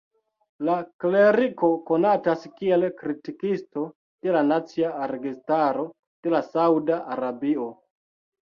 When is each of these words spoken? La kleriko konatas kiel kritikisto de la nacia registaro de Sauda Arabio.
La 0.67 0.75
kleriko 1.03 1.69
konatas 1.89 2.47
kiel 2.61 2.87
kritikisto 3.01 3.83
de 4.29 4.33
la 4.37 4.41
nacia 4.49 4.89
registaro 5.15 5.87
de 6.29 6.43
Sauda 6.51 6.99
Arabio. 7.19 7.71